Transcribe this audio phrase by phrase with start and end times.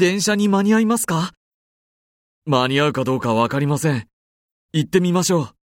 [0.00, 1.32] 電車に間に合いますか？
[2.46, 4.06] 間に合うかどうかわかりません。
[4.72, 5.57] 行ってみましょう。